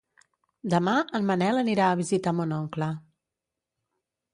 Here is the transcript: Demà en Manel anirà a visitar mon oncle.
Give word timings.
Demà 0.75 0.95
en 1.21 1.29
Manel 1.33 1.61
anirà 1.65 1.91
a 1.91 2.01
visitar 2.03 2.37
mon 2.41 2.59
oncle. 2.61 2.93